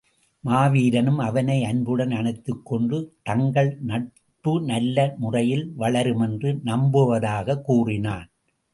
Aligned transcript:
மாவீரனும் 0.43 1.19
அவனை 1.19 1.63
அன்புடன் 1.63 2.11
அனைத்துக்கொண்டு 2.11 2.97
தங்கள் 3.23 3.77
நட்பு 3.81 4.61
நல்ல 4.61 5.15
முறையில் 5.17 5.73
வளருமென்று 5.79 6.51
நம்புவதாகக் 6.65 7.61
கூறினான். 7.61 8.27